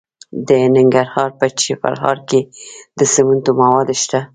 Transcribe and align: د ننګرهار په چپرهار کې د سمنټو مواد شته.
د 0.47 0.49
ننګرهار 0.75 1.29
په 1.39 1.45
چپرهار 1.61 2.17
کې 2.29 2.39
د 2.99 2.99
سمنټو 3.13 3.51
مواد 3.61 3.89
شته. 4.01 4.19